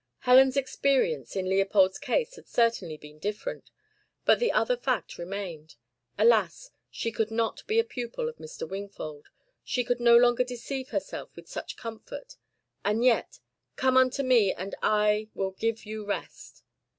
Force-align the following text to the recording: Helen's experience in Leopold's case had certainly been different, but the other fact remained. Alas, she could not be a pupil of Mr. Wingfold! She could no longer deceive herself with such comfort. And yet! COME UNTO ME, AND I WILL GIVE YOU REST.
Helen's 0.21 0.57
experience 0.57 1.35
in 1.35 1.47
Leopold's 1.47 1.99
case 1.99 2.35
had 2.35 2.47
certainly 2.47 2.97
been 2.97 3.19
different, 3.19 3.69
but 4.25 4.39
the 4.39 4.51
other 4.51 4.75
fact 4.75 5.19
remained. 5.19 5.75
Alas, 6.17 6.71
she 6.89 7.11
could 7.11 7.29
not 7.29 7.61
be 7.67 7.77
a 7.77 7.83
pupil 7.83 8.27
of 8.27 8.37
Mr. 8.37 8.67
Wingfold! 8.67 9.27
She 9.63 9.83
could 9.83 9.99
no 9.99 10.17
longer 10.17 10.43
deceive 10.43 10.89
herself 10.89 11.35
with 11.35 11.47
such 11.47 11.77
comfort. 11.77 12.35
And 12.83 13.03
yet! 13.05 13.37
COME 13.75 13.95
UNTO 13.95 14.23
ME, 14.23 14.51
AND 14.55 14.73
I 14.81 15.29
WILL 15.35 15.51
GIVE 15.51 15.85
YOU 15.85 16.03
REST. 16.03 16.63